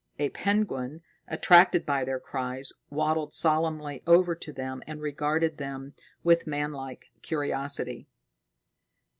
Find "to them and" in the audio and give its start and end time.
4.33-4.99